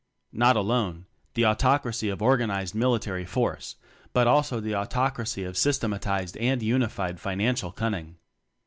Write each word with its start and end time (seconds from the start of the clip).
Not 0.33 0.55
alone 0.55 1.05
the 1.35 1.45
Autocracy 1.45 2.09
of 2.09 2.23
organized 2.23 2.73
military 2.73 3.23
force 3.23 3.75
but 4.13 4.25
also 4.25 4.59
the 4.59 4.73
Autocracy 4.73 5.43
of 5.43 5.55
system 5.55 5.91
atized 5.91 6.35
and 6.41 6.63
unified 6.63 7.19
financial 7.19 7.71
Cunning. 7.71 8.15